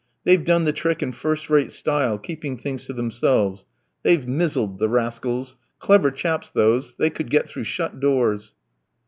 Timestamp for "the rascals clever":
4.79-6.09